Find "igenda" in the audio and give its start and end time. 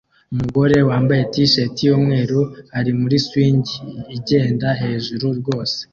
4.17-4.67